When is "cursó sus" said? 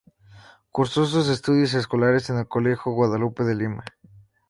0.71-1.29